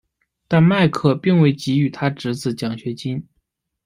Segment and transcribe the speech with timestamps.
[0.47, 3.23] 但麦克并未给予他侄子奖学金。